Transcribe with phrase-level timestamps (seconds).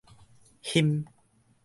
[0.71, 0.89] 鑫